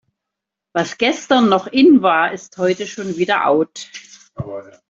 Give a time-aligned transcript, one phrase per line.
[0.73, 3.87] Was gestern noch in war, ist heute schon wieder out.